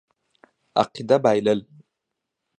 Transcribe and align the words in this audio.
عقیده 0.81 1.17
بایلل. 1.23 1.61